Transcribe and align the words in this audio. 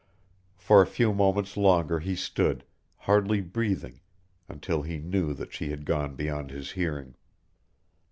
For 0.57 0.81
a 0.81 0.87
few 0.87 1.13
moments 1.13 1.55
longer 1.55 1.99
he 1.99 2.15
stood, 2.15 2.63
hardly 2.97 3.39
breathing, 3.39 3.99
until 4.49 4.81
he 4.81 4.97
knew 4.97 5.31
that 5.35 5.53
she 5.53 5.69
had 5.69 5.85
gone 5.85 6.15
beyond 6.15 6.49
his 6.49 6.71
hearing. 6.71 7.13